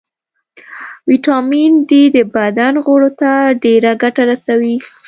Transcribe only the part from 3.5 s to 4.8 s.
ډېره ګټه رسوي